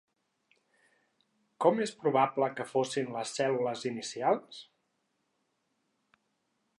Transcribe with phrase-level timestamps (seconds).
[1.65, 4.65] Com és probable que fossin les cèl·lules inicials?